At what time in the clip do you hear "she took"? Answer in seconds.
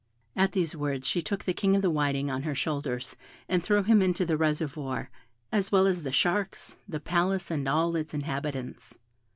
1.07-1.43